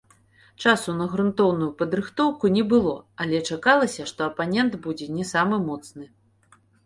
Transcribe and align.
Часу 0.67 0.93
на 1.01 1.05
грунтоўную 1.11 1.67
падрыхтоўку 1.81 2.45
не 2.55 2.63
было, 2.71 2.95
але 3.25 3.41
чакалася, 3.55 4.07
што 4.13 4.19
апанент 4.31 4.73
будзе 4.87 5.05
не 5.19 5.25
самы 5.35 5.61
моцны. 5.69 6.05